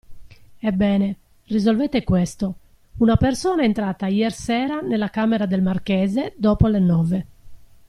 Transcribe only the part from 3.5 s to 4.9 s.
è entrata iersera